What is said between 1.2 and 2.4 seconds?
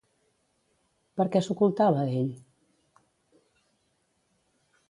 què s'ocultava ell?